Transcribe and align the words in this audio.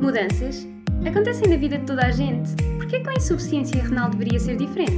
Mudanças 0.00 0.66
acontecem 1.06 1.46
na 1.46 1.58
vida 1.58 1.76
de 1.76 1.84
toda 1.84 2.06
a 2.06 2.10
gente. 2.10 2.56
Por 2.78 2.86
que 2.86 2.96
a 2.96 3.12
insuficiência 3.12 3.82
renal 3.82 4.08
deveria 4.08 4.40
ser 4.40 4.56
diferente? 4.56 4.96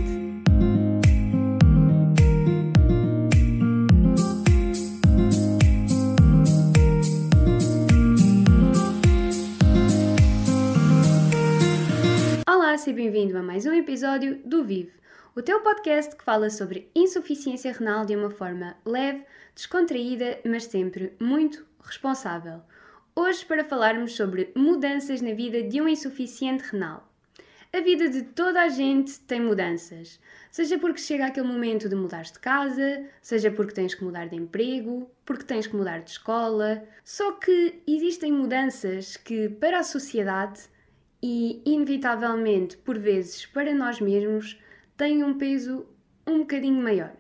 Olá, 12.49 12.79
seja 12.79 12.95
bem-vindo 12.95 13.37
a 13.37 13.43
mais 13.43 13.67
um 13.67 13.73
episódio 13.73 14.41
do 14.45 14.63
Vive, 14.63 14.93
o 15.35 15.43
teu 15.43 15.61
podcast 15.63 16.15
que 16.15 16.23
fala 16.23 16.49
sobre 16.49 16.89
insuficiência 16.95 17.73
renal 17.73 18.07
de 18.07 18.15
uma 18.15 18.31
forma 18.31 18.77
leve, 18.87 19.25
descontraída, 19.53 20.39
mas 20.45 20.65
sempre 20.67 21.13
muito 21.19 21.67
responsável. 21.83 22.63
Hoje 23.15 23.45
para 23.45 23.63
falarmos 23.63 24.17
sobre 24.17 24.51
mudanças 24.57 25.21
na 25.21 25.35
vida 25.35 25.63
de 25.63 25.83
um 25.83 25.87
insuficiente 25.87 26.65
renal. 26.65 27.07
A 27.71 27.79
vida 27.81 28.09
de 28.09 28.23
toda 28.23 28.63
a 28.63 28.71
gente 28.71 29.21
tem 29.21 29.39
mudanças, 29.39 30.19
seja 30.51 30.79
porque 30.79 30.99
chega 30.99 31.27
aquele 31.27 31.47
momento 31.47 31.91
de 31.91 31.95
mudar 31.95 32.23
de 32.23 32.39
casa, 32.39 33.05
seja 33.21 33.51
porque 33.51 33.75
tens 33.75 33.95
que 33.95 34.03
mudar 34.03 34.31
de 34.31 34.37
emprego, 34.37 35.11
porque 35.27 35.45
tens 35.45 35.67
que 35.67 35.77
mudar 35.77 36.01
de 36.01 36.09
escola. 36.09 36.89
Só 37.05 37.33
que 37.33 37.83
existem 37.87 38.33
mudanças 38.33 39.19
que, 39.19 39.47
para 39.47 39.81
a 39.81 39.85
sociedade 39.85 40.63
e, 41.23 41.61
inevitavelmente, 41.67 42.79
por 42.79 42.99
vezes 42.99 43.45
para 43.45 43.75
nós 43.75 44.01
mesmos, 44.01 44.59
têm 44.97 45.23
um 45.23 45.37
peso 45.37 45.87
um 46.27 46.39
bocadinho 46.39 46.83
maior. 46.83 47.13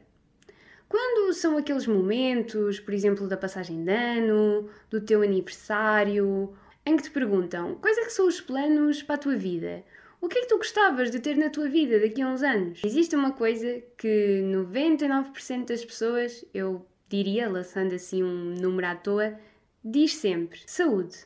Quando 0.92 1.32
são 1.32 1.56
aqueles 1.56 1.86
momentos, 1.86 2.78
por 2.78 2.92
exemplo, 2.92 3.26
da 3.26 3.34
passagem 3.34 3.82
de 3.82 3.90
ano, 3.90 4.68
do 4.90 5.00
teu 5.00 5.22
aniversário, 5.22 6.54
em 6.84 6.98
que 6.98 7.04
te 7.04 7.10
perguntam 7.10 7.76
quais 7.76 7.96
é 7.96 8.04
que 8.04 8.12
são 8.12 8.28
os 8.28 8.42
planos 8.42 9.02
para 9.02 9.14
a 9.14 9.18
tua 9.18 9.34
vida? 9.34 9.82
O 10.20 10.28
que 10.28 10.36
é 10.36 10.42
que 10.42 10.48
tu 10.48 10.58
gostavas 10.58 11.10
de 11.10 11.18
ter 11.18 11.34
na 11.34 11.48
tua 11.48 11.66
vida 11.66 11.98
daqui 11.98 12.20
a 12.20 12.28
uns 12.28 12.42
anos? 12.42 12.82
Existe 12.84 13.16
uma 13.16 13.32
coisa 13.32 13.82
que 13.96 14.42
99% 14.44 15.64
das 15.64 15.82
pessoas, 15.82 16.44
eu 16.52 16.84
diria, 17.08 17.48
lançando 17.48 17.94
assim 17.94 18.22
um 18.22 18.52
número 18.60 18.88
à 18.88 18.94
toa, 18.94 19.40
diz 19.82 20.14
sempre: 20.14 20.60
saúde. 20.66 21.16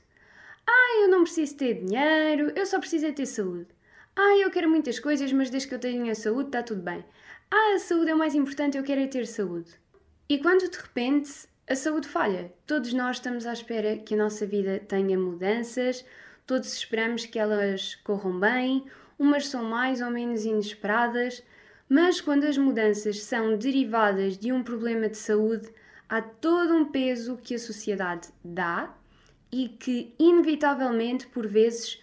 Ah, 0.64 1.00
eu 1.02 1.08
não 1.08 1.24
preciso 1.24 1.56
ter 1.56 1.84
dinheiro, 1.84 2.52
eu 2.54 2.66
só 2.66 2.78
preciso 2.78 3.06
é 3.06 3.10
ter 3.10 3.26
saúde. 3.26 3.66
Ah, 4.14 4.38
eu 4.38 4.48
quero 4.48 4.70
muitas 4.70 5.00
coisas, 5.00 5.32
mas 5.32 5.50
desde 5.50 5.68
que 5.68 5.74
eu 5.74 5.80
tenha 5.80 6.14
saúde 6.14 6.50
está 6.50 6.62
tudo 6.62 6.82
bem. 6.82 7.04
Ah, 7.50 7.74
a 7.74 7.78
saúde 7.78 8.10
é 8.10 8.14
o 8.14 8.18
mais 8.18 8.34
importante, 8.34 8.76
eu 8.76 8.82
quero 8.82 9.00
é 9.00 9.06
ter 9.06 9.26
saúde. 9.26 9.70
E 10.28 10.38
quando 10.38 10.68
de 10.68 10.76
repente 10.76 11.30
a 11.68 11.76
saúde 11.76 12.08
falha, 12.08 12.52
todos 12.66 12.92
nós 12.92 13.16
estamos 13.16 13.46
à 13.46 13.52
espera 13.52 13.96
que 13.96 14.14
a 14.14 14.16
nossa 14.16 14.44
vida 14.44 14.80
tenha 14.80 15.16
mudanças, 15.16 16.04
todos 16.44 16.72
esperamos 16.72 17.24
que 17.24 17.38
elas 17.38 17.94
corram 17.96 18.40
bem, 18.40 18.84
umas 19.18 19.46
são 19.46 19.64
mais 19.64 20.00
ou 20.00 20.10
menos 20.10 20.44
inesperadas, 20.44 21.42
mas 21.88 22.20
quando 22.20 22.44
as 22.44 22.58
mudanças 22.58 23.22
são 23.22 23.56
derivadas 23.56 24.36
de 24.36 24.52
um 24.52 24.62
problema 24.62 25.08
de 25.08 25.16
saúde, 25.16 25.68
há 26.08 26.20
todo 26.20 26.74
um 26.74 26.84
peso 26.86 27.36
que 27.36 27.54
a 27.54 27.58
sociedade 27.60 28.28
dá 28.44 28.92
e 29.52 29.68
que, 29.68 30.12
inevitavelmente, 30.18 31.28
por 31.28 31.46
vezes, 31.46 32.02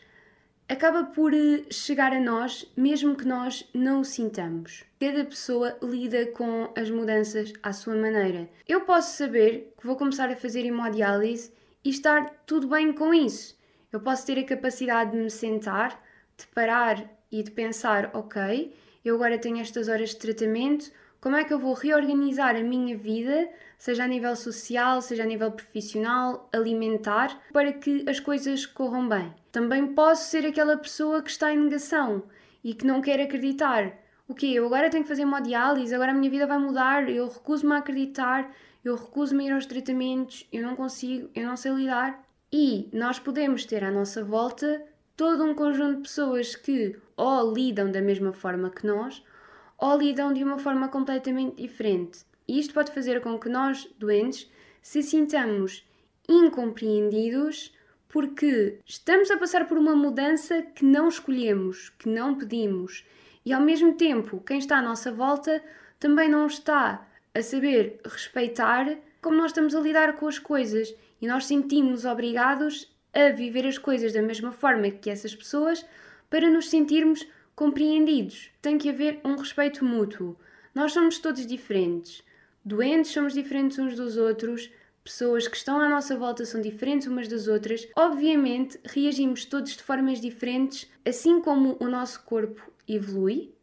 acaba 0.73 1.03
por 1.03 1.33
eh, 1.33 1.65
chegar 1.69 2.11
a 2.13 2.19
nós, 2.19 2.69
mesmo 2.75 3.15
que 3.15 3.27
nós 3.27 3.69
não 3.73 4.01
o 4.01 4.05
sintamos. 4.05 4.83
Cada 4.99 5.23
pessoa 5.23 5.77
lida 5.83 6.25
com 6.27 6.71
as 6.75 6.89
mudanças 6.89 7.53
à 7.61 7.71
sua 7.71 7.95
maneira. 7.95 8.49
Eu 8.67 8.81
posso 8.81 9.15
saber 9.15 9.73
que 9.79 9.85
vou 9.85 9.95
começar 9.95 10.29
a 10.29 10.35
fazer 10.35 10.65
hemodiálise 10.65 11.53
e 11.85 11.89
estar 11.89 12.27
tudo 12.47 12.67
bem 12.67 12.91
com 12.91 13.13
isso. 13.13 13.55
Eu 13.91 13.99
posso 13.99 14.25
ter 14.25 14.39
a 14.39 14.43
capacidade 14.43 15.11
de 15.11 15.17
me 15.17 15.29
sentar, 15.29 16.03
de 16.35 16.47
parar 16.47 17.07
e 17.31 17.43
de 17.43 17.51
pensar: 17.51 18.09
ok, 18.11 18.73
eu 19.05 19.15
agora 19.15 19.37
tenho 19.37 19.59
estas 19.59 19.87
horas 19.87 20.09
de 20.09 20.17
tratamento, 20.17 20.91
como 21.21 21.35
é 21.35 21.43
que 21.43 21.53
eu 21.53 21.59
vou 21.59 21.73
reorganizar 21.73 22.55
a 22.55 22.63
minha 22.63 22.97
vida, 22.97 23.47
seja 23.83 24.05
a 24.05 24.07
nível 24.07 24.33
social, 24.33 25.01
seja 25.01 25.23
a 25.23 25.25
nível 25.25 25.51
profissional, 25.51 26.47
alimentar, 26.53 27.37
para 27.51 27.73
que 27.73 28.05
as 28.07 28.17
coisas 28.17 28.65
corram 28.65 29.09
bem. 29.09 29.33
Também 29.51 29.87
posso 29.87 30.29
ser 30.31 30.45
aquela 30.45 30.77
pessoa 30.77 31.21
que 31.21 31.29
está 31.29 31.51
em 31.51 31.59
negação 31.59 32.23
e 32.63 32.73
que 32.73 32.87
não 32.87 33.01
quer 33.01 33.19
acreditar. 33.19 33.93
O 34.25 34.33
quê? 34.33 34.45
Eu 34.53 34.65
agora 34.67 34.89
tenho 34.89 35.03
que 35.03 35.09
fazer 35.09 35.23
hemodiálise, 35.23 35.93
agora 35.93 36.11
a 36.11 36.13
minha 36.13 36.31
vida 36.31 36.47
vai 36.47 36.57
mudar, 36.57 37.09
eu 37.09 37.27
recuso-me 37.27 37.73
a 37.73 37.79
acreditar, 37.79 38.49
eu 38.85 38.95
recuso-me 38.95 39.43
a 39.43 39.47
ir 39.47 39.51
aos 39.51 39.65
tratamentos, 39.65 40.47
eu 40.49 40.63
não 40.63 40.77
consigo, 40.77 41.29
eu 41.35 41.45
não 41.45 41.57
sei 41.57 41.73
lidar. 41.73 42.23
E 42.53 42.89
nós 42.93 43.19
podemos 43.19 43.65
ter 43.65 43.83
à 43.83 43.91
nossa 43.91 44.23
volta 44.23 44.81
todo 45.17 45.43
um 45.43 45.53
conjunto 45.53 45.97
de 45.97 46.03
pessoas 46.03 46.55
que 46.55 46.95
ou 47.17 47.53
lidam 47.53 47.91
da 47.91 48.01
mesma 48.01 48.31
forma 48.31 48.69
que 48.69 48.87
nós, 48.87 49.21
ou 49.77 49.97
lidam 49.97 50.31
de 50.31 50.41
uma 50.41 50.57
forma 50.57 50.87
completamente 50.87 51.61
diferente. 51.61 52.19
E 52.47 52.59
isto 52.59 52.73
pode 52.73 52.91
fazer 52.91 53.21
com 53.21 53.39
que 53.39 53.49
nós, 53.49 53.87
doentes, 53.97 54.49
se 54.81 55.01
sintamos 55.01 55.85
incompreendidos 56.27 57.73
porque 58.07 58.79
estamos 58.85 59.31
a 59.31 59.37
passar 59.37 59.67
por 59.67 59.77
uma 59.77 59.95
mudança 59.95 60.61
que 60.61 60.85
não 60.85 61.07
escolhemos, 61.07 61.89
que 61.89 62.07
não 62.07 62.37
pedimos, 62.37 63.03
e 63.45 63.51
ao 63.51 63.61
mesmo 63.61 63.95
tempo 63.95 64.39
quem 64.45 64.59
está 64.59 64.77
à 64.77 64.81
nossa 64.81 65.11
volta 65.11 65.63
também 65.99 66.29
não 66.29 66.45
está 66.45 67.07
a 67.33 67.41
saber 67.41 67.99
respeitar 68.05 68.97
como 69.21 69.37
nós 69.37 69.51
estamos 69.51 69.73
a 69.73 69.79
lidar 69.79 70.17
com 70.17 70.27
as 70.27 70.37
coisas 70.37 70.93
e 71.21 71.27
nós 71.27 71.45
sentimos 71.45 72.05
obrigados 72.05 72.91
a 73.13 73.29
viver 73.29 73.65
as 73.65 73.77
coisas 73.77 74.13
da 74.13 74.21
mesma 74.21 74.51
forma 74.51 74.91
que 74.91 75.09
essas 75.09 75.35
pessoas 75.35 75.85
para 76.29 76.49
nos 76.49 76.69
sentirmos 76.69 77.25
compreendidos. 77.55 78.51
Tem 78.61 78.77
que 78.77 78.89
haver 78.89 79.21
um 79.23 79.35
respeito 79.35 79.85
mútuo. 79.85 80.37
Nós 80.75 80.93
somos 80.93 81.19
todos 81.19 81.45
diferentes. 81.45 82.23
Doentes 82.65 83.11
somos 83.11 83.33
diferentes 83.33 83.77
uns 83.77 83.95
dos 83.95 84.15
outros, 84.15 84.71
pessoas 85.03 85.47
que 85.47 85.57
estão 85.57 85.79
à 85.79 85.89
nossa 85.89 86.17
volta 86.17 86.45
são 86.45 86.61
diferentes 86.61 87.07
umas 87.07 87.27
das 87.27 87.47
outras, 87.47 87.87
obviamente 87.95 88.79
reagimos 88.85 89.43
todos 89.43 89.75
de 89.75 89.83
formas 89.83 90.21
diferentes, 90.21 90.89
assim 91.05 91.41
como 91.41 91.75
o 91.79 91.89
nosso 91.89 92.23
corpo 92.23 92.71
evolui, 92.87 93.53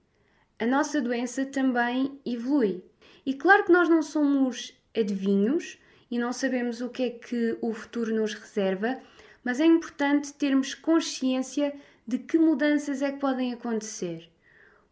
a 0.59 0.67
nossa 0.67 1.01
doença 1.01 1.47
também 1.47 2.21
evolui. 2.27 2.85
E 3.25 3.33
claro 3.33 3.65
que 3.65 3.73
nós 3.73 3.89
não 3.89 4.03
somos 4.03 4.79
adivinhos 4.95 5.79
e 6.11 6.19
não 6.19 6.33
sabemos 6.33 6.83
o 6.83 6.91
que 6.91 7.03
é 7.03 7.11
que 7.11 7.57
o 7.63 7.73
futuro 7.73 8.15
nos 8.15 8.35
reserva, 8.35 9.01
mas 9.43 9.61
é 9.61 9.65
importante 9.65 10.35
termos 10.35 10.75
consciência 10.75 11.75
de 12.07 12.19
que 12.19 12.39
mudanças 12.39 13.01
é 13.01 13.13
que 13.13 13.19
podem 13.19 13.55
acontecer. 13.55 14.29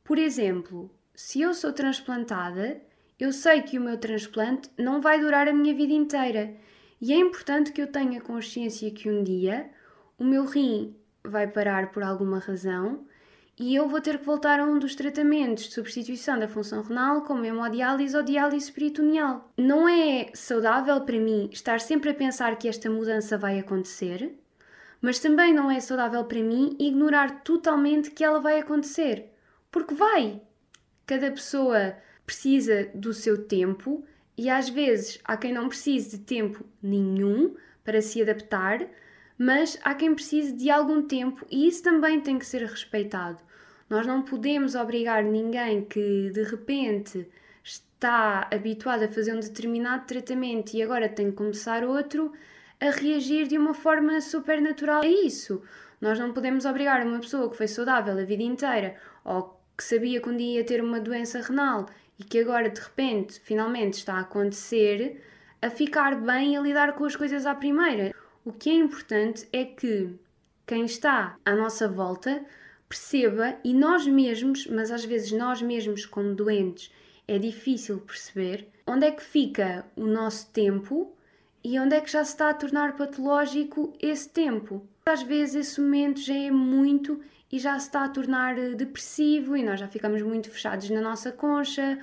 Por 0.03 0.17
exemplo, 0.17 0.91
se 1.15 1.43
eu 1.43 1.53
sou 1.53 1.73
transplantada, 1.73 2.81
eu 3.19 3.33
sei 3.33 3.63
que 3.63 3.79
o 3.79 3.83
meu 3.83 3.99
transplante 3.99 4.71
não 4.79 5.01
vai 5.01 5.21
durar 5.21 5.49
a 5.49 5.53
minha 5.53 5.75
vida 5.75 5.93
inteira 5.93 6.55
e 7.01 7.13
é 7.13 7.17
importante 7.17 7.73
que 7.73 7.83
eu 7.83 7.87
tenha 7.87 8.21
consciência 8.21 8.91
que 8.91 9.11
um 9.11 9.23
dia 9.23 9.71
o 10.19 10.25
meu 10.25 10.45
rim 10.45 10.97
vai 11.25 11.47
parar 11.47 11.91
por 11.91 12.03
alguma 12.03 12.39
razão 12.39 13.07
e 13.61 13.75
eu 13.75 13.89
vou 13.89 14.01
ter 14.01 14.19
que 14.19 14.25
voltar 14.25 14.61
a 14.61 14.65
um 14.65 14.79
dos 14.79 14.95
tratamentos 14.95 15.65
de 15.65 15.75
substituição 15.75 16.39
da 16.39 16.47
função 16.47 16.81
renal, 16.81 17.23
como 17.23 17.45
hemodiálise 17.45 18.17
ou 18.17 18.23
diálise 18.23 18.71
peritoneal. 18.71 19.51
Não 19.57 19.89
é 19.89 20.31
saudável 20.33 21.01
para 21.01 21.19
mim 21.19 21.51
estar 21.53 21.81
sempre 21.81 22.11
a 22.11 22.15
pensar 22.15 22.57
que 22.57 22.69
esta 22.69 22.89
mudança 22.89 23.37
vai 23.37 23.59
acontecer, 23.59 24.33
mas 25.01 25.19
também 25.19 25.53
não 25.53 25.69
é 25.69 25.81
saudável 25.81 26.25
para 26.25 26.41
mim 26.41 26.77
ignorar 26.79 27.43
totalmente 27.43 28.13
que 28.13 28.23
ela 28.23 28.39
vai 28.39 28.61
acontecer, 28.61 29.33
porque 29.73 29.93
vai. 29.93 30.41
Cada 31.05 31.31
pessoa 31.33 31.97
precisa 32.29 32.91
do 32.95 33.15
seu 33.15 33.47
tempo 33.47 34.05
e 34.37 34.51
às 34.51 34.69
vezes 34.69 35.19
há 35.25 35.35
quem 35.35 35.51
não 35.51 35.67
precise 35.67 36.19
de 36.19 36.25
tempo 36.25 36.63
nenhum 36.83 37.57
para 37.83 38.03
se 38.03 38.21
adaptar, 38.21 38.87
mas 39.39 39.79
há 39.83 39.95
quem 39.95 40.15
precise 40.15 40.53
de 40.53 40.71
algum 40.71 41.01
tempo 41.01 41.47
e 41.51 41.67
isso 41.67 41.83
também 41.83 42.21
tem 42.21 42.39
que 42.39 42.45
ser 42.45 42.61
respeitado. 42.61 43.39
Nós 43.89 44.07
não 44.07 44.21
podemos 44.21 44.75
obrigar 44.75 45.25
ninguém 45.25 45.87
que 45.87 46.31
de 46.31 46.43
repente 46.43 47.27
está 47.65 48.47
habituado 48.53 49.05
a 49.05 49.09
fazer 49.09 49.33
um 49.33 49.41
determinado 49.41 50.05
tratamento 50.07 50.75
e 50.75 50.83
agora 50.83 51.09
tem 51.09 51.31
que 51.31 51.37
começar 51.37 51.83
outro 51.83 52.31
a 52.79 52.91
reagir 52.91 53.49
de 53.49 53.57
uma 53.57 53.73
forma 53.73 54.21
super 54.21 54.61
natural 54.61 55.01
a 55.01 55.09
isso. 55.09 55.63
Nós 55.99 56.19
não 56.19 56.35
podemos 56.35 56.67
obrigar 56.67 57.05
uma 57.07 57.21
pessoa 57.21 57.49
que 57.51 57.57
foi 57.57 57.67
saudável 57.67 58.19
a 58.19 58.25
vida 58.25 58.43
inteira 58.43 58.97
ou 59.25 59.59
que 59.77 59.83
sabia 59.83 60.21
que 60.21 60.29
um 60.29 60.37
dia 60.37 60.59
ia 60.59 60.65
ter 60.65 60.83
uma 60.83 61.01
doença 61.01 61.41
renal 61.41 61.87
e 62.19 62.25
que 62.25 62.39
agora 62.39 62.69
de 62.69 62.81
repente 62.81 63.41
finalmente 63.41 63.95
está 63.95 64.15
a 64.15 64.21
acontecer, 64.21 65.23
a 65.63 65.71
ficar 65.71 66.21
bem 66.21 66.57
a 66.57 66.61
lidar 66.61 66.95
com 66.95 67.05
as 67.05 67.17
coisas 67.17 67.47
à 67.47 67.55
primeira. 67.55 68.15
O 68.45 68.53
que 68.53 68.71
é 68.71 68.75
importante 68.75 69.49
é 69.53 69.65
que 69.65 70.19
quem 70.67 70.85
está 70.85 71.37
à 71.45 71.55
nossa 71.55 71.89
volta 71.89 72.45
perceba 72.89 73.57
e 73.63 73.75
nós 73.75 74.07
mesmos, 74.07 74.67
mas 74.67 74.91
às 74.91 75.05
vezes 75.05 75.33
nós 75.33 75.61
mesmos 75.61 76.07
como 76.07 76.35
doentes 76.35 76.91
é 77.27 77.39
difícil 77.39 77.99
perceber 78.01 78.67
onde 78.87 79.07
é 79.07 79.11
que 79.11 79.23
fica 79.23 79.85
o 79.95 80.07
nosso 80.07 80.51
tempo 80.51 81.15
e 81.63 81.79
onde 81.79 81.95
é 81.95 82.01
que 82.01 82.11
já 82.11 82.25
se 82.25 82.33
está 82.33 82.49
a 82.49 82.55
tornar 82.55 82.97
patológico 82.97 83.93
esse 84.01 84.29
tempo. 84.31 84.87
Às 85.09 85.23
vezes 85.23 85.55
esse 85.55 85.81
momento 85.81 86.21
já 86.21 86.35
é 86.35 86.51
muito 86.51 87.21
e 87.51 87.59
já 87.59 87.79
se 87.79 87.87
está 87.87 88.05
a 88.05 88.09
tornar 88.09 88.59
eh, 88.59 88.75
depressivo 88.75 89.57
e 89.57 89.63
nós 89.63 89.81
já 89.81 89.89
ficamos 89.89 90.21
muito 90.23 90.51
fechados 90.51 90.91
na 90.91 91.01
nossa 91.01 91.33
concha 91.33 91.99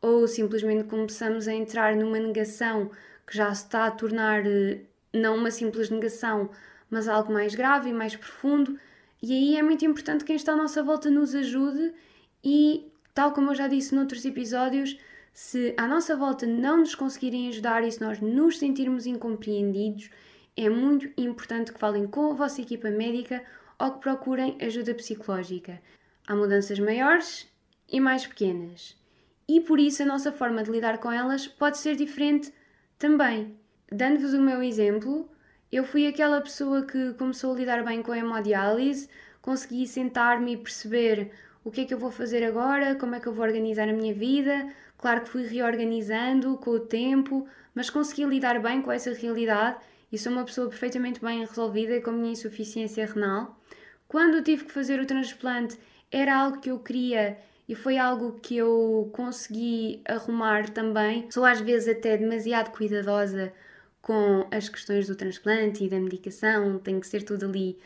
ou 0.00 0.28
simplesmente 0.28 0.84
começamos 0.84 1.48
a 1.48 1.54
entrar 1.54 1.96
numa 1.96 2.18
negação 2.18 2.90
que 3.26 3.36
já 3.36 3.52
se 3.54 3.64
está 3.64 3.86
a 3.86 3.90
tornar 3.90 4.46
eh, 4.46 4.80
não 5.12 5.36
uma 5.36 5.50
simples 5.50 5.90
negação, 5.90 6.50
mas 6.90 7.08
algo 7.08 7.32
mais 7.32 7.54
grave 7.54 7.90
e 7.90 7.92
mais 7.92 8.14
profundo. 8.14 8.78
E 9.22 9.32
aí 9.32 9.56
é 9.56 9.62
muito 9.62 9.84
importante 9.84 10.20
que 10.20 10.26
quem 10.26 10.36
está 10.36 10.52
à 10.52 10.56
nossa 10.56 10.82
volta 10.82 11.10
nos 11.10 11.34
ajude 11.34 11.92
e, 12.44 12.86
tal 13.14 13.32
como 13.32 13.50
eu 13.50 13.54
já 13.54 13.68
disse 13.68 13.94
noutros 13.94 14.24
episódios, 14.24 14.98
se 15.32 15.74
à 15.76 15.86
nossa 15.86 16.16
volta 16.16 16.46
não 16.46 16.78
nos 16.78 16.94
conseguirem 16.94 17.48
ajudar 17.48 17.84
e 17.84 17.90
se 17.90 18.00
nós 18.00 18.20
nos 18.20 18.58
sentirmos 18.58 19.06
incompreendidos, 19.06 20.10
é 20.56 20.68
muito 20.68 21.10
importante 21.16 21.72
que 21.72 21.78
falem 21.78 22.06
com 22.06 22.32
a 22.32 22.34
vossa 22.34 22.60
equipa 22.60 22.90
médica 22.90 23.42
ou 23.78 23.92
que 23.92 24.00
procurem 24.00 24.56
ajuda 24.60 24.94
psicológica. 24.94 25.80
Há 26.26 26.36
mudanças 26.36 26.78
maiores 26.78 27.48
e 27.88 27.98
mais 27.98 28.26
pequenas. 28.26 28.96
E 29.48 29.60
por 29.60 29.80
isso 29.80 30.02
a 30.02 30.06
nossa 30.06 30.30
forma 30.30 30.62
de 30.62 30.70
lidar 30.70 30.98
com 30.98 31.10
elas 31.10 31.46
pode 31.46 31.78
ser 31.78 31.96
diferente 31.96 32.52
também. 32.98 33.56
Dando-vos 33.90 34.34
o 34.34 34.40
meu 34.40 34.62
exemplo, 34.62 35.28
eu 35.72 35.84
fui 35.84 36.06
aquela 36.06 36.40
pessoa 36.40 36.84
que 36.84 37.14
começou 37.14 37.52
a 37.52 37.56
lidar 37.56 37.84
bem 37.84 38.02
com 38.02 38.12
a 38.12 38.18
hemodiálise, 38.18 39.08
consegui 39.42 39.86
sentar-me 39.86 40.52
e 40.52 40.56
perceber 40.56 41.32
o 41.64 41.70
que 41.70 41.80
é 41.82 41.84
que 41.84 41.94
eu 41.94 41.98
vou 41.98 42.10
fazer 42.10 42.44
agora, 42.44 42.94
como 42.94 43.14
é 43.14 43.20
que 43.20 43.26
eu 43.26 43.32
vou 43.32 43.44
organizar 43.44 43.88
a 43.88 43.92
minha 43.92 44.14
vida. 44.14 44.68
Claro 44.98 45.22
que 45.22 45.30
fui 45.30 45.46
reorganizando 45.46 46.56
com 46.58 46.70
o 46.70 46.80
tempo, 46.80 47.48
mas 47.74 47.90
consegui 47.90 48.24
lidar 48.24 48.60
bem 48.60 48.82
com 48.82 48.92
essa 48.92 49.12
realidade 49.12 49.78
e 50.12 50.18
sou 50.18 50.32
uma 50.32 50.44
pessoa 50.44 50.68
perfeitamente 50.68 51.20
bem 51.20 51.40
resolvida 51.40 52.00
com 52.00 52.10
a 52.10 52.12
minha 52.12 52.32
insuficiência 52.32 53.06
renal. 53.06 53.58
Quando 54.08 54.42
tive 54.42 54.64
que 54.64 54.72
fazer 54.72 55.00
o 55.00 55.06
transplante, 55.06 55.78
era 56.10 56.36
algo 56.36 56.60
que 56.60 56.70
eu 56.70 56.78
queria 56.78 57.38
e 57.68 57.74
foi 57.74 57.98
algo 57.98 58.40
que 58.40 58.56
eu 58.56 59.10
consegui 59.12 60.02
arrumar 60.06 60.70
também. 60.70 61.30
Sou 61.30 61.44
às 61.44 61.60
vezes 61.60 61.96
até 61.96 62.16
demasiado 62.16 62.70
cuidadosa 62.72 63.52
com 64.02 64.46
as 64.50 64.68
questões 64.68 65.06
do 65.06 65.14
transplante 65.14 65.84
e 65.84 65.88
da 65.88 66.00
medicação, 66.00 66.78
tem 66.78 66.98
que 66.98 67.06
ser 67.06 67.22
tudo 67.22 67.46
ali 67.46 67.78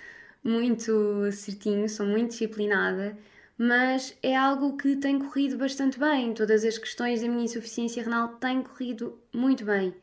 muito 0.42 1.30
certinho, 1.32 1.88
sou 1.88 2.06
muito 2.06 2.30
disciplinada 2.30 3.16
mas 3.56 4.16
é 4.22 4.36
algo 4.36 4.76
que 4.76 4.96
tem 4.96 5.18
corrido 5.18 5.56
bastante 5.56 5.98
bem. 5.98 6.34
Todas 6.34 6.64
as 6.64 6.78
questões 6.78 7.22
da 7.22 7.28
minha 7.28 7.44
insuficiência 7.44 8.02
renal 8.02 8.28
têm 8.36 8.62
corrido 8.62 9.18
muito 9.32 9.64
bem, 9.64 9.94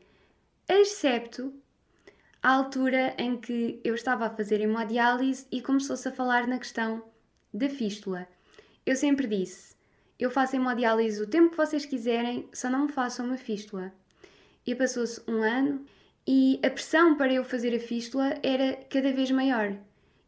excepto 0.68 1.52
a 2.42 2.50
altura 2.50 3.14
em 3.18 3.36
que 3.36 3.80
eu 3.84 3.94
estava 3.94 4.26
a 4.26 4.30
fazer 4.30 4.60
hemodiálise 4.60 5.46
e 5.50 5.60
começou-se 5.62 6.08
a 6.08 6.12
falar 6.12 6.46
na 6.46 6.58
questão 6.58 7.04
da 7.54 7.68
fístula. 7.68 8.26
Eu 8.84 8.96
sempre 8.96 9.26
disse: 9.26 9.72
eu 10.22 10.30
faço 10.30 10.54
hemodiálise 10.54 11.20
o 11.20 11.26
tempo 11.26 11.50
que 11.50 11.56
vocês 11.56 11.84
quiserem, 11.84 12.48
só 12.52 12.70
não 12.70 12.86
me 12.86 12.92
façam 12.92 13.26
uma 13.26 13.36
fístula. 13.36 13.92
E 14.64 14.72
passou-se 14.72 15.20
um 15.28 15.42
ano 15.42 15.84
e 16.24 16.60
a 16.64 16.70
pressão 16.70 17.16
para 17.16 17.32
eu 17.32 17.44
fazer 17.44 17.74
a 17.74 17.80
fístula 17.80 18.38
era 18.40 18.76
cada 18.88 19.12
vez 19.12 19.32
maior. 19.32 19.76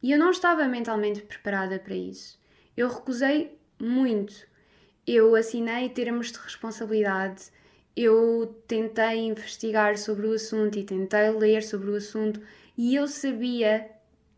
E 0.02 0.11
eu 0.11 0.19
não 0.19 0.32
estava 0.32 0.66
mentalmente 0.66 1.22
preparada 1.22 1.78
para 1.78 1.94
isso. 1.94 2.40
Eu 2.76 2.88
recusei 2.88 3.56
muito. 3.81 4.34
Eu 5.06 5.37
assinei 5.37 5.88
termos 5.88 6.32
de 6.32 6.38
responsabilidade, 6.38 7.44
eu 7.96 8.62
tentei 8.67 9.20
investigar 9.20 9.96
sobre 9.96 10.26
o 10.26 10.32
assunto 10.32 10.79
e 10.79 10.85
tentei 10.85 11.31
ler 11.31 11.62
sobre 11.62 11.91
o 11.91 11.96
assunto 11.96 12.41
e 12.76 12.94
eu 12.94 13.06
sabia 13.06 13.88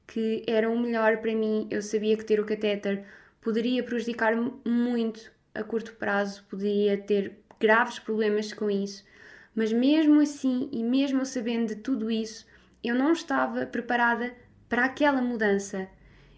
que 0.06 0.44
era 0.47 0.70
o 0.70 0.79
melhor 0.79 1.19
para 1.19 1.35
mim. 1.35 1.67
Eu 1.70 1.82
sabia 1.82 2.17
que 2.17 2.25
ter 2.25 2.38
o 2.38 2.44
catéter 2.44 3.05
poderia 3.41 3.82
prejudicar-me 3.82 4.53
muito 4.64 5.32
a 5.55 5.62
curto 5.62 5.94
prazo, 5.94 6.44
poderia 6.49 6.99
ter 6.99 7.38
graves 7.58 7.99
problemas 7.99 8.53
com 8.53 8.70
isso. 8.70 9.05
Mas 9.55 9.73
mesmo 9.73 10.20
assim, 10.20 10.69
e 10.70 10.82
mesmo 10.82 11.25
sabendo 11.25 11.69
de 11.69 11.76
tudo 11.76 12.11
isso, 12.11 12.47
eu 12.85 12.94
não 12.94 13.12
estava 13.12 13.64
preparada 13.64 14.35
para 14.69 14.85
aquela 14.85 15.23
mudança. 15.23 15.88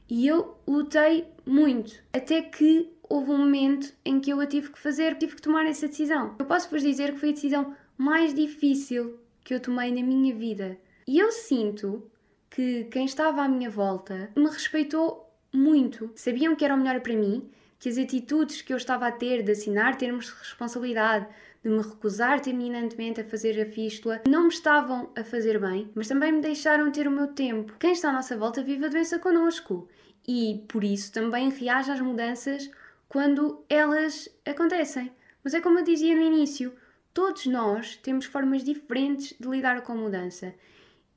E 0.08 0.26
eu 0.26 0.56
lutei 0.66 1.26
muito, 1.44 2.00
até 2.12 2.40
que 2.42 2.92
houve 3.08 3.30
um 3.30 3.38
momento 3.38 3.92
em 4.04 4.20
que 4.20 4.30
eu 4.30 4.40
a 4.40 4.46
tive 4.46 4.70
que 4.70 4.78
fazer, 4.78 5.16
tive 5.16 5.36
que 5.36 5.42
tomar 5.42 5.66
essa 5.66 5.88
decisão. 5.88 6.34
Eu 6.38 6.46
posso 6.46 6.68
vos 6.70 6.82
dizer 6.82 7.12
que 7.12 7.18
foi 7.18 7.30
a 7.30 7.32
decisão 7.32 7.74
mais 7.96 8.34
difícil 8.34 9.18
que 9.42 9.54
eu 9.54 9.60
tomei 9.60 9.90
na 9.90 10.02
minha 10.02 10.34
vida. 10.34 10.78
E 11.06 11.18
eu 11.18 11.32
sinto 11.32 12.08
que 12.50 12.84
quem 12.84 13.04
estava 13.04 13.42
à 13.42 13.48
minha 13.48 13.70
volta 13.70 14.30
me 14.36 14.46
respeitou 14.46 15.32
muito. 15.52 16.10
Sabiam 16.14 16.54
que 16.54 16.64
era 16.64 16.74
o 16.74 16.78
melhor 16.78 17.00
para 17.00 17.16
mim, 17.16 17.48
que 17.78 17.88
as 17.88 17.96
atitudes 17.96 18.60
que 18.60 18.72
eu 18.72 18.76
estava 18.76 19.06
a 19.06 19.12
ter 19.12 19.42
de 19.42 19.52
assinar 19.52 19.96
termos 19.96 20.26
de 20.26 20.32
responsabilidade, 20.32 21.26
de 21.62 21.70
me 21.70 21.82
recusar 21.82 22.40
terminantemente 22.40 23.20
a 23.20 23.24
fazer 23.24 23.60
a 23.60 23.66
fístula, 23.66 24.22
não 24.28 24.42
me 24.44 24.48
estavam 24.48 25.10
a 25.16 25.24
fazer 25.24 25.58
bem, 25.58 25.90
mas 25.94 26.08
também 26.08 26.32
me 26.32 26.40
deixaram 26.40 26.90
ter 26.90 27.08
o 27.08 27.10
meu 27.10 27.28
tempo. 27.28 27.74
Quem 27.78 27.92
está 27.92 28.10
à 28.10 28.12
nossa 28.12 28.36
volta 28.36 28.62
vive 28.62 28.84
a 28.84 28.88
doença 28.88 29.18
connosco 29.18 29.88
e, 30.26 30.64
por 30.68 30.84
isso, 30.84 31.12
também 31.12 31.50
reage 31.50 31.90
às 31.90 32.00
mudanças 32.00 32.70
quando 33.08 33.64
elas 33.68 34.28
acontecem. 34.44 35.10
Mas 35.42 35.54
é 35.54 35.60
como 35.60 35.78
eu 35.78 35.84
dizia 35.84 36.14
no 36.14 36.22
início, 36.22 36.74
todos 37.14 37.46
nós 37.46 37.96
temos 37.96 38.26
formas 38.26 38.62
diferentes 38.62 39.34
de 39.38 39.48
lidar 39.48 39.82
com 39.82 39.92
a 39.92 39.96
mudança. 39.96 40.54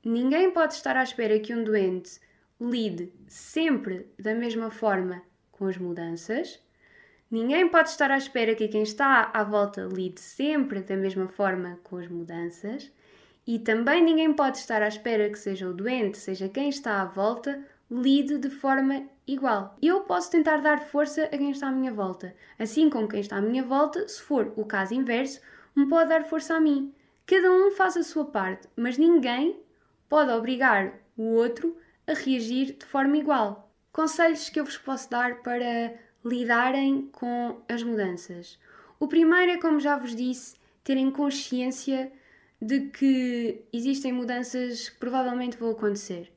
Ninguém 0.04 0.50
pode 0.50 0.74
estar 0.74 0.96
à 0.96 1.02
espera 1.02 1.38
que 1.38 1.54
um 1.54 1.62
doente 1.62 2.20
lide 2.60 3.12
sempre 3.28 4.06
da 4.18 4.34
mesma 4.34 4.70
forma 4.70 5.22
com 5.50 5.66
as 5.66 5.76
mudanças, 5.76 6.60
Ninguém 7.32 7.66
pode 7.66 7.88
estar 7.88 8.10
à 8.10 8.18
espera 8.18 8.54
que 8.54 8.68
quem 8.68 8.82
está 8.82 9.30
à 9.32 9.42
volta 9.42 9.88
lide 9.90 10.20
sempre 10.20 10.82
da 10.82 10.94
mesma 10.94 11.28
forma 11.28 11.80
com 11.82 11.96
as 11.96 12.06
mudanças, 12.06 12.92
e 13.46 13.58
também 13.58 14.04
ninguém 14.04 14.34
pode 14.34 14.58
estar 14.58 14.82
à 14.82 14.88
espera 14.88 15.30
que 15.30 15.38
seja 15.38 15.66
o 15.66 15.72
doente, 15.72 16.18
seja 16.18 16.46
quem 16.46 16.68
está 16.68 17.00
à 17.00 17.06
volta, 17.06 17.66
lide 17.92 18.38
de 18.38 18.48
forma 18.48 19.06
igual. 19.26 19.76
Eu 19.82 20.00
posso 20.00 20.30
tentar 20.30 20.58
dar 20.58 20.80
força 20.80 21.24
a 21.24 21.28
quem 21.28 21.50
está 21.50 21.68
à 21.68 21.72
minha 21.72 21.92
volta, 21.92 22.34
assim 22.58 22.88
como 22.88 23.06
quem 23.06 23.20
está 23.20 23.36
à 23.36 23.42
minha 23.42 23.62
volta, 23.62 24.08
se 24.08 24.20
for 24.22 24.52
o 24.56 24.64
caso 24.64 24.94
inverso, 24.94 25.40
me 25.76 25.86
pode 25.86 26.08
dar 26.08 26.24
força 26.24 26.54
a 26.54 26.60
mim. 26.60 26.92
Cada 27.26 27.52
um 27.52 27.70
faz 27.70 27.96
a 27.96 28.02
sua 28.02 28.24
parte, 28.24 28.66
mas 28.74 28.96
ninguém 28.96 29.60
pode 30.08 30.30
obrigar 30.30 30.94
o 31.16 31.22
outro 31.34 31.76
a 32.06 32.14
reagir 32.14 32.76
de 32.78 32.86
forma 32.86 33.16
igual. 33.18 33.70
Conselhos 33.92 34.48
que 34.48 34.58
eu 34.58 34.64
vos 34.64 34.78
posso 34.78 35.10
dar 35.10 35.42
para 35.42 35.94
lidarem 36.24 37.10
com 37.12 37.60
as 37.68 37.82
mudanças. 37.82 38.58
O 38.98 39.06
primeiro 39.06 39.52
é, 39.52 39.58
como 39.58 39.78
já 39.80 39.96
vos 39.96 40.16
disse, 40.16 40.56
terem 40.82 41.10
consciência 41.10 42.10
de 42.60 42.88
que 42.88 43.64
existem 43.72 44.12
mudanças 44.12 44.88
que 44.88 44.98
provavelmente 44.98 45.56
vão 45.56 45.72
acontecer, 45.72 46.31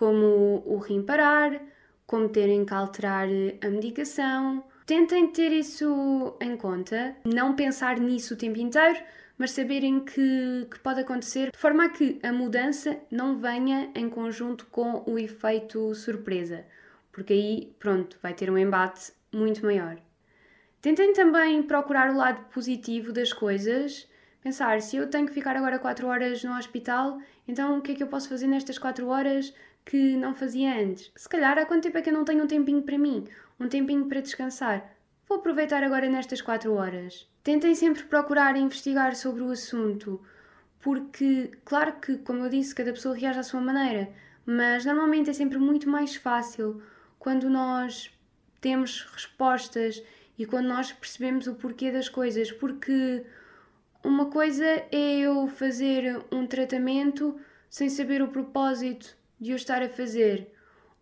como 0.00 0.62
o 0.64 0.78
rim 0.78 1.02
parar, 1.02 1.60
como 2.06 2.26
terem 2.30 2.64
que 2.64 2.72
alterar 2.72 3.28
a 3.60 3.68
medicação. 3.68 4.64
Tentem 4.86 5.30
ter 5.30 5.52
isso 5.52 6.38
em 6.40 6.56
conta, 6.56 7.14
não 7.22 7.54
pensar 7.54 8.00
nisso 8.00 8.32
o 8.32 8.36
tempo 8.38 8.58
inteiro, 8.58 8.98
mas 9.36 9.50
saberem 9.50 10.00
que, 10.00 10.66
que 10.70 10.78
pode 10.78 11.00
acontecer, 11.00 11.50
de 11.52 11.58
forma 11.58 11.84
a 11.84 11.88
que 11.90 12.18
a 12.22 12.32
mudança 12.32 12.98
não 13.10 13.36
venha 13.38 13.90
em 13.94 14.08
conjunto 14.08 14.64
com 14.70 15.04
o 15.06 15.18
efeito 15.18 15.94
surpresa, 15.94 16.64
porque 17.12 17.34
aí, 17.34 17.76
pronto, 17.78 18.18
vai 18.22 18.32
ter 18.32 18.50
um 18.50 18.56
embate 18.56 19.12
muito 19.30 19.66
maior. 19.66 19.98
Tentem 20.80 21.12
também 21.12 21.62
procurar 21.62 22.10
o 22.10 22.16
lado 22.16 22.46
positivo 22.54 23.12
das 23.12 23.34
coisas, 23.34 24.08
pensar 24.42 24.80
se 24.80 24.96
eu 24.96 25.08
tenho 25.08 25.26
que 25.26 25.34
ficar 25.34 25.56
agora 25.56 25.78
4 25.78 26.06
horas 26.06 26.42
no 26.42 26.56
hospital, 26.56 27.20
então 27.46 27.78
o 27.78 27.82
que 27.82 27.92
é 27.92 27.94
que 27.94 28.02
eu 28.02 28.08
posso 28.08 28.28
fazer 28.28 28.46
nestas 28.46 28.78
4 28.78 29.06
horas 29.06 29.54
que 29.84 30.16
não 30.16 30.34
fazia 30.34 30.80
antes? 30.80 31.10
Se 31.16 31.28
calhar 31.28 31.58
há 31.58 31.66
quanto 31.66 31.82
tempo 31.84 31.98
é 31.98 32.02
que 32.02 32.10
eu 32.10 32.14
não 32.14 32.24
tenho 32.24 32.44
um 32.44 32.46
tempinho 32.46 32.82
para 32.82 32.98
mim, 32.98 33.26
um 33.58 33.68
tempinho 33.68 34.06
para 34.06 34.20
descansar? 34.20 34.96
Vou 35.28 35.38
aproveitar 35.38 35.84
agora 35.84 36.08
nestas 36.08 36.40
4 36.40 36.72
horas. 36.74 37.28
Tentem 37.42 37.74
sempre 37.74 38.02
procurar 38.04 38.56
investigar 38.56 39.14
sobre 39.14 39.42
o 39.42 39.50
assunto, 39.50 40.20
porque, 40.80 41.50
claro 41.64 41.94
que, 42.00 42.16
como 42.18 42.44
eu 42.44 42.48
disse, 42.48 42.74
cada 42.74 42.92
pessoa 42.92 43.14
reage 43.16 43.38
à 43.38 43.42
sua 43.42 43.60
maneira, 43.60 44.10
mas 44.44 44.84
normalmente 44.84 45.30
é 45.30 45.32
sempre 45.32 45.58
muito 45.58 45.88
mais 45.88 46.16
fácil 46.16 46.82
quando 47.18 47.48
nós 47.48 48.10
temos 48.60 49.06
respostas 49.12 50.02
e 50.38 50.46
quando 50.46 50.66
nós 50.66 50.92
percebemos 50.92 51.46
o 51.46 51.54
porquê 51.54 51.92
das 51.92 52.08
coisas, 52.08 52.50
porque 52.50 53.24
uma 54.02 54.26
coisa 54.26 54.64
é 54.64 55.18
eu 55.18 55.46
fazer 55.48 56.24
um 56.32 56.46
tratamento 56.46 57.38
sem 57.68 57.88
saber 57.88 58.22
o 58.22 58.28
propósito 58.28 59.16
de 59.38 59.50
eu 59.50 59.56
estar 59.56 59.82
a 59.82 59.88
fazer. 59.88 60.52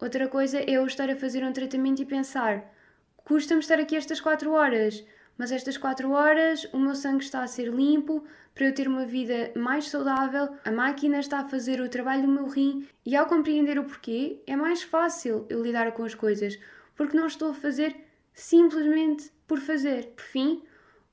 Outra 0.00 0.28
coisa 0.28 0.58
é 0.58 0.70
eu 0.70 0.86
estar 0.86 1.08
a 1.08 1.16
fazer 1.16 1.44
um 1.44 1.52
tratamento 1.52 2.02
e 2.02 2.06
pensar: 2.06 2.72
custa-me 3.16 3.60
estar 3.60 3.78
aqui 3.78 3.96
estas 3.96 4.20
4 4.20 4.50
horas, 4.50 5.04
mas 5.36 5.52
estas 5.52 5.76
4 5.76 6.10
horas 6.10 6.64
o 6.72 6.78
meu 6.78 6.94
sangue 6.94 7.24
está 7.24 7.42
a 7.42 7.46
ser 7.46 7.68
limpo 7.68 8.24
para 8.54 8.66
eu 8.66 8.74
ter 8.74 8.88
uma 8.88 9.04
vida 9.04 9.52
mais 9.54 9.88
saudável, 9.88 10.48
a 10.64 10.72
máquina 10.72 11.20
está 11.20 11.38
a 11.38 11.48
fazer 11.48 11.80
o 11.80 11.88
trabalho 11.88 12.22
do 12.22 12.32
meu 12.32 12.48
rim 12.48 12.88
e 13.06 13.14
ao 13.14 13.26
compreender 13.26 13.78
o 13.78 13.84
porquê 13.84 14.42
é 14.48 14.56
mais 14.56 14.82
fácil 14.82 15.46
eu 15.48 15.62
lidar 15.62 15.92
com 15.92 16.02
as 16.02 16.12
coisas, 16.12 16.58
porque 16.96 17.16
não 17.16 17.28
estou 17.28 17.52
a 17.52 17.54
fazer 17.54 17.94
simplesmente 18.34 19.30
por 19.46 19.60
fazer. 19.60 20.06
Por 20.08 20.24
fim, 20.24 20.62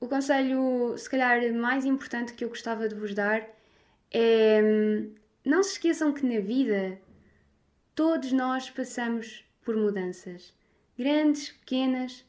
o 0.00 0.08
conselho, 0.08 0.96
se 0.98 1.08
calhar, 1.08 1.52
mais 1.54 1.84
importante 1.84 2.34
que 2.34 2.44
eu 2.44 2.48
gostava 2.48 2.88
de 2.88 2.94
vos 2.94 3.14
dar 3.14 3.46
é 4.10 4.60
hum, 4.62 5.14
não 5.44 5.62
se 5.62 5.72
esqueçam 5.72 6.12
que 6.12 6.26
na 6.26 6.40
vida 6.40 7.00
todos 7.94 8.32
nós 8.32 8.70
passamos 8.70 9.44
por 9.62 9.76
mudanças, 9.76 10.52
grandes, 10.98 11.50
pequenas. 11.50 12.24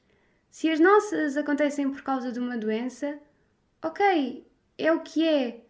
Se 0.49 0.69
as 0.69 0.79
nossas 0.79 1.37
acontecem 1.37 1.91
por 1.91 2.01
causa 2.01 2.31
de 2.31 2.39
uma 2.39 2.57
doença, 2.57 3.19
ok, 3.83 4.45
é 4.77 4.91
o 4.91 5.01
que 5.01 5.27
é. 5.27 5.61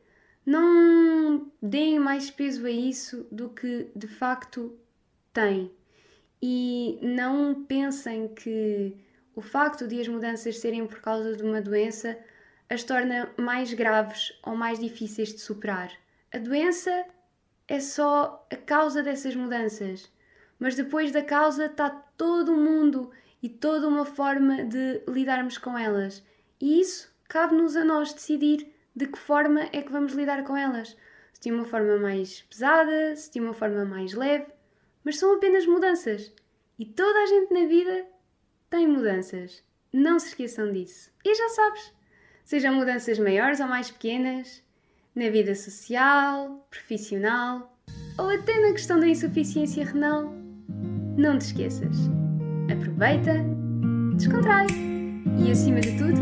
Não 0.46 1.52
deem 1.62 2.00
mais 2.00 2.30
peso 2.30 2.66
a 2.66 2.72
isso 2.72 3.28
do 3.32 3.50
que 3.50 3.90
de 3.96 4.08
facto 4.08 4.78
têm. 5.34 5.72
E 6.42 7.00
não 7.02 7.66
pensem 7.66 8.30
que 8.30 8.96
o 9.38 9.42
facto 9.42 9.88
de 9.88 10.02
as 10.02 10.08
mudanças 10.08 10.58
serem 10.58 10.88
por 10.88 11.00
causa 11.00 11.36
de 11.36 11.44
uma 11.44 11.62
doença 11.62 12.18
as 12.68 12.84
torna 12.84 13.30
mais 13.38 13.72
graves 13.72 14.34
ou 14.44 14.56
mais 14.56 14.80
difíceis 14.80 15.32
de 15.32 15.40
superar. 15.40 15.92
A 16.34 16.40
doença 16.40 17.06
é 17.68 17.80
só 17.80 18.48
a 18.52 18.56
causa 18.56 19.04
dessas 19.04 19.36
mudanças, 19.36 20.12
mas 20.58 20.74
depois 20.74 21.12
da 21.12 21.22
causa 21.22 21.68
está 21.68 21.88
todo 21.88 22.52
o 22.52 22.58
mundo 22.58 23.12
e 23.40 23.48
toda 23.48 23.88
uma 23.88 24.06
forma 24.06 24.64
de 24.64 25.04
lidarmos 25.08 25.60
com 25.60 25.78
elas. 25.78 26.26
E 26.60 26.82
isso 26.82 27.16
cabe-nos 27.30 27.76
a 27.76 27.86
nós 27.86 28.12
decidir 28.16 28.74
de 28.96 29.06
que 29.06 29.20
forma 29.20 29.70
é 29.72 29.84
que 29.84 29.92
vamos 29.92 30.14
lidar 30.14 30.44
com 30.46 30.58
elas. 30.58 30.98
Se 31.32 31.42
de 31.42 31.52
uma 31.52 31.66
forma 31.66 31.98
mais 31.98 32.42
pesada, 32.42 33.16
se 33.16 33.32
de 33.32 33.40
uma 33.40 33.54
forma 33.54 33.86
mais 33.86 34.16
leve, 34.16 34.48
mas 35.04 35.20
são 35.20 35.36
apenas 35.36 35.68
mudanças. 35.68 36.34
E 36.80 36.88
toda 36.88 37.20
a 37.20 37.26
gente 37.28 37.54
na 37.54 37.68
vida 37.68 38.17
tem 38.70 38.88
mudanças. 38.88 39.64
Não 39.94 40.20
se 40.20 40.30
esqueçam 40.30 40.72
disso. 40.72 41.10
E 41.24 41.34
já 41.34 41.50
sabes, 41.50 41.94
sejam 42.44 42.76
mudanças 42.76 43.18
maiores 43.20 43.60
ou 43.60 43.68
mais 43.68 43.90
pequenas, 43.90 44.64
na 45.16 45.30
vida 45.30 45.56
social, 45.56 46.68
profissional 46.70 47.76
ou 48.20 48.30
até 48.30 48.60
na 48.60 48.72
questão 48.72 49.00
da 49.00 49.08
insuficiência 49.08 49.86
renal, 49.86 50.34
não 51.18 51.38
te 51.38 51.46
esqueças. 51.46 51.96
Aproveita, 52.72 53.34
descontrai 54.16 54.68
e, 55.40 55.52
acima 55.52 55.80
de 55.80 55.98
tudo, 55.98 56.20